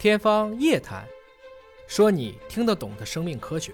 [0.00, 1.04] 天方夜谭，
[1.86, 3.70] 说你听得懂的生命科学。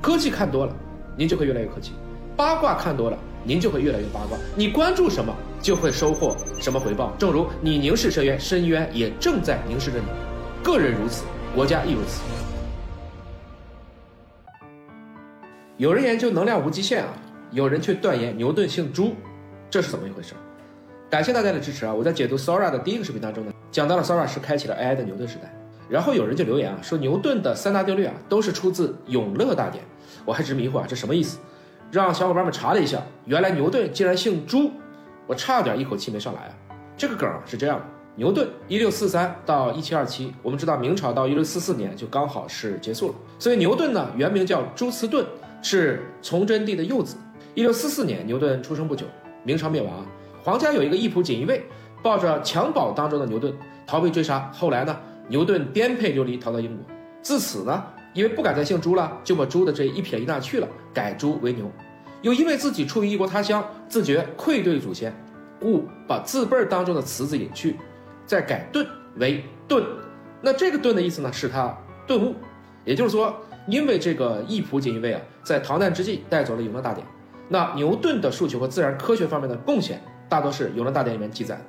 [0.00, 0.74] 科技看多了，
[1.18, 1.90] 您就会越来越科技；
[2.34, 4.38] 八卦看多了，您就会越来越八卦。
[4.56, 7.14] 你关注什么，就会收获什么回报。
[7.18, 10.06] 正如你凝视深渊，深渊也正在凝视着你。
[10.64, 11.24] 个人如此，
[11.54, 12.22] 国家亦如此。
[15.76, 17.12] 有人研究能量无极限啊，
[17.50, 19.14] 有人却断言牛顿姓朱，
[19.68, 20.32] 这是怎么一回事？
[21.10, 21.92] 感谢大家的支持啊！
[21.92, 25.52] 我在解读 Sora 的第一个视频当中呢，讲到了 Sora 是开启了 AI 的牛顿时代。
[25.88, 29.82] 然后有人就留言啊，说牛顿的三大定律啊都是出自永乐大典。
[30.24, 31.38] 我还直迷糊啊，这什么意思？
[31.90, 34.70] 让小伙伴们查了一下，原来牛顿竟然姓朱，
[35.26, 36.54] 我差点一口气没上来啊！
[36.96, 45.26] 这个梗啊是这样的：牛顿一六四三到一七二七，我们知道明朝到一六四四年就刚好是结束了，所以牛顿呢原名叫朱慈顿，
[45.60, 47.16] 是崇祯帝的幼子。
[47.56, 49.06] 一六四四年牛顿出生不久，
[49.42, 50.06] 明朝灭亡。
[50.42, 51.62] 皇家有一个义仆锦衣卫，
[52.02, 53.54] 抱着襁褓当中的牛顿
[53.86, 54.50] 逃避追杀。
[54.54, 54.96] 后来呢，
[55.28, 56.84] 牛顿颠沛流离逃到英国。
[57.20, 61.70] 自此呢，因为不敢再姓朱了，就把朱的这一撇一捺去了，改朱为牛。
[62.22, 65.14] 又因为自己处于异国他乡，自觉愧对祖先，
[65.60, 67.76] 故把字辈当中的“词字隐去，
[68.24, 69.84] 再改“顿”为“顿”。
[70.40, 72.34] 那这个“顿”的意思呢，是他顿悟。
[72.86, 73.34] 也就是说，
[73.66, 77.06] 因为这个义仆锦衣卫啊，在逃难之际带走了永乐大典，
[77.48, 80.02] 那牛顿的数学和自然科学方面的贡献。
[80.30, 81.62] 大多是《永乐大典》里面记载的，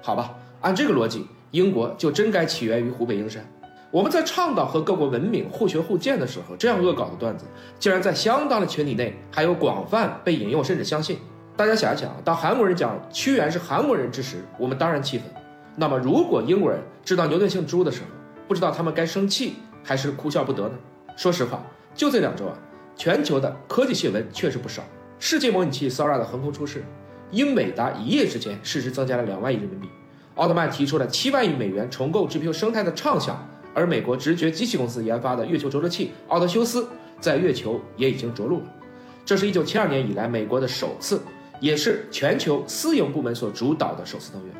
[0.00, 0.32] 好吧？
[0.60, 3.44] 按这个逻辑，英国就真该起源于湖北英山。
[3.90, 7.44] 我们在倡导和各国文明互学互鉴的时候，这样恶搞的段子，
[7.80, 11.18] 竟然在相当的群体内还有广泛被引用，甚至相信。
[11.56, 15.26] 大家想一想，当韩国人讲屈原是韩国人之时，我们当然气愤。
[15.74, 18.06] 那么，如果英国人知道牛顿姓朱的时候，
[18.46, 20.74] 不知道他们该生气还是哭笑不得呢？
[21.16, 21.60] 说实话，
[21.94, 22.56] 就这两周啊，
[22.96, 24.84] 全球的科技新闻确实不少。
[25.18, 26.84] 世界模拟器 Sora 的横空出世。
[27.34, 29.88] 英美达一夜之间市值增加了两万亿人民币，
[30.36, 36.86] 奥特曼提出了七万亿美元重构 GPU 生态的畅想，而美国直觉机器公司研发的月球着陆器奥德修斯
[37.18, 38.66] 在月球也已经着陆了，
[39.24, 41.20] 这是一九七二年以来美国的首次，
[41.58, 44.52] 也是全球私营部门所主导的首次登月。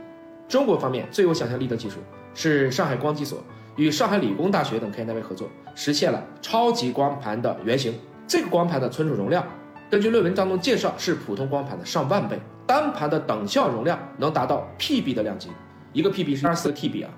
[0.48, 1.98] 中国方面最有想象力的技术
[2.34, 3.42] 是上海光机所
[3.76, 7.94] 与上海理工大学等科研单位合作，实现了超级光盘的原型。
[8.26, 9.46] 这个光盘的存储容量，
[9.90, 12.40] 根据论文当中介绍是普通光盘的上万倍。
[12.66, 15.50] 单盘的等效容量能达到 PB 的量级，
[15.92, 17.10] 一个 PB 是二十四 TB 啊，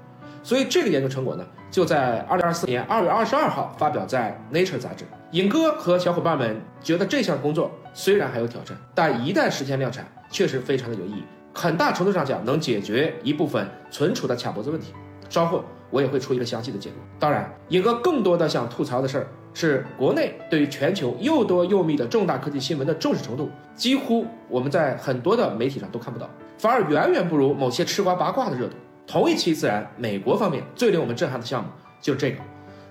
[0.43, 5.05] 所以这个研究成果呢，就在二零二四年二月二十二号发表在 Nature 杂志。
[5.33, 14.93] 尹哥和小伙伴们觉得这项工作虽然还有挑战，但一旦实现量产，确实非常的有意义，很大程度上讲能解决一部分存储的卡脖子问题。
[15.29, 16.97] 稍后我也会出一个详细的解读。
[17.19, 19.27] 当然，尹哥更多的想吐槽的事儿。
[19.59, 26.29] 是国内对于全球又多又密的重大科技新闻的重视程度，几乎我们在很多的媒体上都看不到，
[26.59, 28.75] 反而远远不如某些吃瓜八卦的热度。
[29.07, 31.71] 同一期自然，美国方面最令我们震撼的项目
[32.03, 32.37] 就是这个，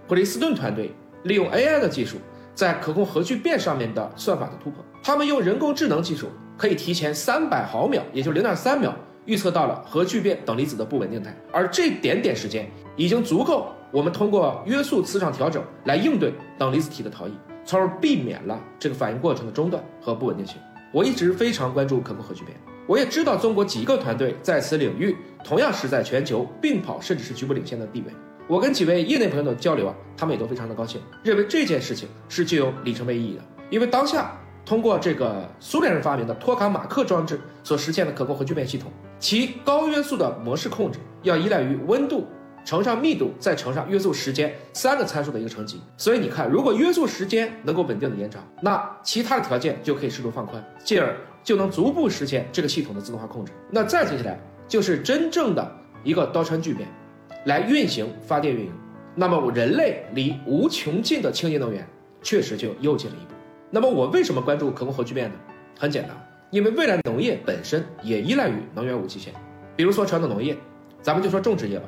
[0.08, 0.92] 普林斯顿团队
[1.26, 2.18] 利用 AI 的技术，
[2.56, 4.84] 在可控核聚变上面的算法的突破。
[5.04, 8.92] 他们用人工智能技术，可以提前三百毫秒，也就零点三秒，
[9.26, 13.68] 预测到了核聚变等离子的不稳定态，而这点点时间已经足够。
[13.92, 17.32] 我们通过约束磁场调整来应对等离子体的逃逸，
[17.64, 20.58] 从而避免了这个反应过程的中断和不稳定性。
[20.92, 22.58] 我一直非常关注可控核聚变，
[22.88, 28.08] 我也知道中国几个团队在此领域同样是在全球并跑甚至是局部领先的地位。
[28.48, 33.42] 我跟几位业内朋友的交流啊，他们也都非常的高兴，认为这件事情是具有里程碑意义的。
[33.70, 42.28] 因为当下通过这个苏联人发明的托卡马克装置所实现的可控核聚变系统，其高约束的模式控制要依赖于温度。
[42.66, 53.52] 乘上密度，再乘上约束时间三个参数的一个乘积，所以你看，如果约束时间能够稳定的延长，那其他的条件就可以适度放宽，进而就能逐步实现这个系统的自动化控制。
[53.70, 55.72] 那再接下来就是真正的
[56.04, 56.90] 一个刀川聚变，
[57.46, 58.72] 来运行发电运营。
[59.14, 61.88] 那么人类离无穷尽的清洁能源
[62.24, 63.34] 确实就又近了一步。
[63.70, 65.36] 那么我为什么关注可控核聚变呢？
[65.78, 66.18] 很简单，
[66.50, 69.32] 因为未来农业本身也依赖于能源无极限。
[69.76, 70.58] 比如说传统农业，
[71.02, 71.86] 咱们就说种植业吧。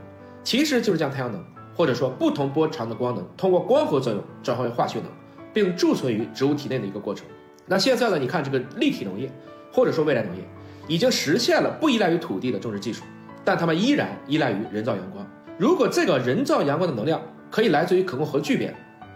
[0.48, 1.44] 其实就是将太阳能，
[1.76, 5.08] 或者说不同波长的光能，通过光合作用转化为化学能，
[5.54, 7.28] 并贮存于植物体内的一个过程。
[7.66, 8.18] 那现在呢？
[8.18, 9.30] 你看这个立体农业，
[9.74, 10.42] 或者说未来农业，
[10.88, 13.04] 已经实现了不依赖于土地的种植技术，
[13.44, 15.28] 但它们依然依赖于人造阳光。
[15.58, 17.22] 如果这个人造阳光的能量
[17.52, 18.74] 可以来自于可控核聚变，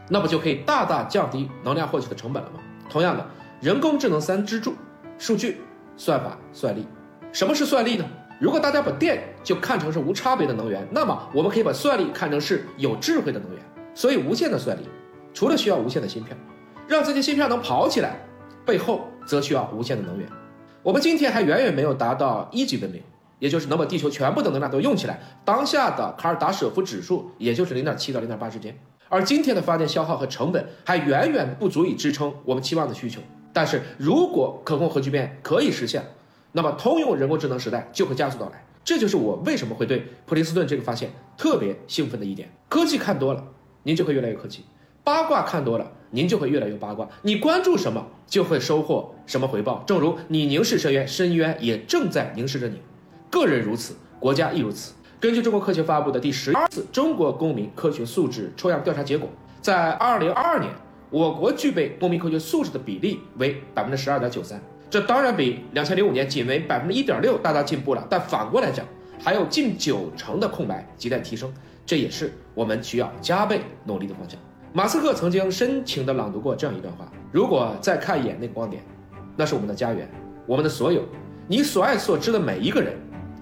[0.09, 2.59] 那不就可以大大降低能量获取的成本了吗？
[2.89, 3.25] 同样的，
[3.61, 4.73] 人工智能三支柱：
[5.17, 5.61] 数据、
[5.95, 6.85] 算法、算力。
[7.31, 8.03] 什么是算力呢？
[8.37, 13.59] 如果大家把电就看成是无差别的能源，那么我们可以把算力看成是有智慧的能源。
[13.93, 14.81] 所以，无限的算力
[15.33, 16.37] 除了需要无限的芯片，
[16.87, 18.15] 让这些芯片能跑起来，
[18.65, 20.27] 背后则需要无限的能源。
[20.81, 23.01] 我们今天还远远没有达到一级文明，
[23.39, 25.19] 也就是能把地球全部的能量都用起来。
[25.43, 28.77] 当下的卡尔达舍夫指数也就是零点七到零点八之间。
[29.09, 33.19] 而今天的发电消耗和成本还远远不足以支撑我们期望的需求。
[33.51, 36.01] 但是如果可控核聚变可以实现，
[36.53, 38.63] 那么通用人工智能时代就会加速到来。
[38.83, 42.51] 这就是我为什么会对普林斯顿这个发现特别兴奋的一点。
[42.67, 43.43] 科技看多了，
[43.83, 44.61] 您就会越来越科技；
[45.03, 47.07] 八卦看多了，您就会越来越八卦。
[47.21, 49.83] 你关注什么，就会收获什么回报。
[49.85, 52.81] 正如你凝视深渊，深渊也正在凝视着你。
[53.29, 54.93] 个人如此，国家亦如此。
[55.19, 59.29] 根据中国科学发布的第十二次中国公民科学素质抽样调查结果，
[59.61, 60.73] 在二零二二年，
[61.11, 64.59] 我国具备公民科学素质的比例为百分之十二点九三。
[64.91, 68.85] 这当然比两千零五年仅为百分之一点六大大进步了，但反过来讲，
[69.23, 71.49] 还有近九成的空白亟待提升，
[71.85, 74.37] 这也是我们需要加倍努力的方向。
[74.73, 78.83] 马斯克曾经深情地朗读过这样一段话：如果再看一眼那个光点，
[79.37, 80.09] 那是我们的家园，
[80.45, 81.03] 我们的所有，
[81.47, 82.93] 你所爱所知的每一个人，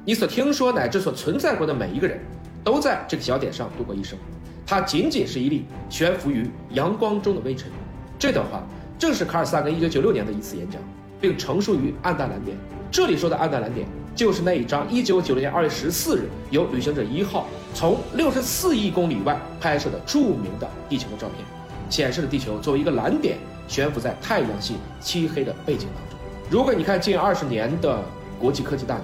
[0.05, 2.19] 你所听说乃至所存在过的每一个人，
[2.63, 4.19] 都在这个小点上度过一生，
[4.67, 7.71] 它仅仅是一粒悬浮于阳光中的微尘。
[8.19, 8.61] 这段话
[8.99, 10.79] 正是卡尔萨根一九九六年的一次演讲。
[11.19, 12.57] 并成熟于暗淡蓝点。
[12.91, 21.45] 这里说的暗淡蓝点，就是那一张1996年2月14日由旅行者一号从64亿公里外拍摄的著名的地球的照片，
[21.89, 23.37] 显示了地球作为一个蓝点
[23.67, 26.19] 悬浮在太阳系漆黑的背景当中。
[26.49, 28.01] 如果你看近二十年的
[28.39, 29.03] 国际科技大牛，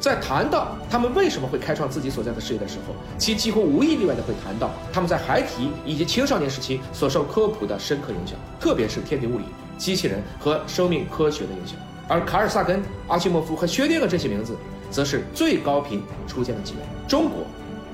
[0.00, 9.44] 在谈到他们为什么会开创自己所在的事业的时候，其几乎无一例外的会谈到他们在孩提以及青少年时期所受科普的深刻影响，特别是天体物理。
[9.78, 11.78] 机器人和生命科学的影响，
[12.08, 14.56] 而卡尔萨根、阿西莫夫和薛定谔这些名字，
[14.90, 16.80] 则是最高频出现的几位。
[17.06, 17.46] 中国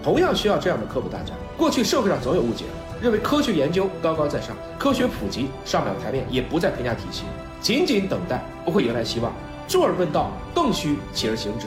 [0.03, 1.35] 同样需要这样的科普大家。
[1.57, 2.65] 过去社会上总有误解，
[3.01, 7.25] 认为科学研究高高在上，科学普及上不了台面，也不在评价体系，
[7.61, 9.33] 仅仅等待不会迎来希望。
[9.69, 11.67] 坐而问道，更需起而行之。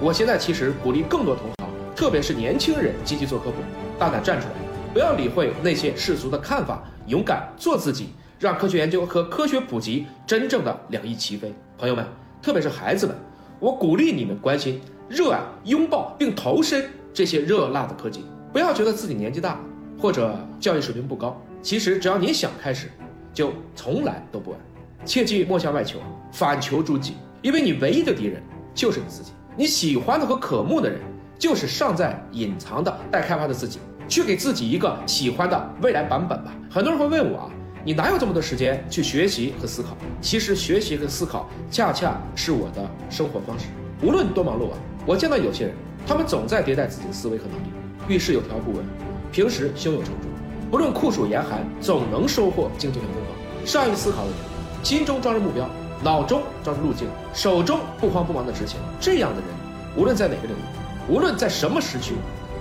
[0.00, 3.56] 我现在其实鼓励更多同行，特别是年轻人，积极做科普，
[3.98, 4.54] 大胆站出来，
[4.92, 8.10] 不要理会那些世俗的看法，勇敢做自己。
[8.38, 12.04] 让科学研究和科学普及真正的两翼齐飞，朋友们，
[12.42, 13.16] 特别是孩子们，
[13.60, 18.24] 我鼓励你们关心、热爱、拥抱并投身这些热辣的科技。
[18.52, 19.60] 不要觉得自己年纪大
[19.98, 22.90] 或者教育水平不高，其实只要你想开始，
[23.32, 24.60] 就从来都不晚。
[25.04, 25.98] 切记莫向外求，
[26.32, 28.42] 反求诸己，因为你唯一的敌人
[28.74, 29.32] 就是你自己。
[29.56, 31.00] 你喜欢的和渴慕的人，
[31.38, 33.78] 就是尚在隐藏的待开发的自己。
[34.06, 36.52] 去给自己一个喜欢的未来版本吧。
[36.70, 37.50] 很多人会问我啊。
[37.86, 39.94] 你哪有这么多时间去学习和思考？
[40.22, 43.66] 其实学习和思考恰恰是我的生活方式。
[44.02, 45.74] 无论多忙碌啊，我见到有些人，
[46.06, 47.66] 他们总在迭代自己的思维和能力，
[48.08, 48.82] 遇事有条不紊，
[49.30, 50.28] 平时胸有成竹，
[50.70, 53.66] 不论酷暑严寒，总能收获精进和风光。
[53.66, 54.38] 善于思考的人，
[54.82, 55.68] 心中装着目标，
[56.02, 58.80] 脑中装着路径，手中不慌不忙的执行。
[58.98, 59.50] 这样的人，
[59.94, 62.14] 无论在哪个领域，无论在什么时区，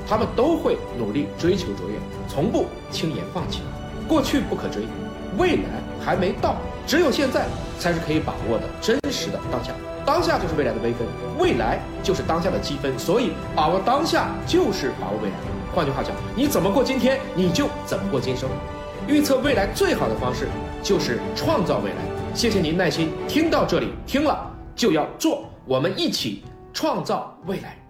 [0.06, 1.96] 他们都会努力追求卓越，
[2.28, 3.62] 从不轻言放弃。
[4.06, 4.84] 过去不可追。
[5.38, 5.64] 未来
[6.04, 7.46] 还没到，只有现在
[7.80, 9.72] 才是可以把握的真实的当下。
[10.06, 11.08] 当下就是未来的微分，
[11.40, 12.98] 未来就是当下的积分。
[13.00, 15.36] 所以，把握当下就是把握未来。
[15.74, 18.50] 换句话讲，你怎么过今天，你就怎么过今生。
[19.08, 20.48] 预测未来最好的方式
[20.82, 21.98] 就是创造未来。
[22.34, 26.44] 谢谢您耐心听到这里，听了就要做，我们一起
[26.74, 27.83] 创造未来。